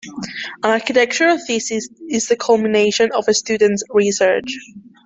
An 0.63 0.71
architectural 0.71 1.37
thesis 1.37 1.87
is 2.09 2.27
the 2.27 2.35
culmination 2.35 3.11
of 3.11 3.27
a 3.27 3.35
student's 3.35 3.83
research. 3.91 4.57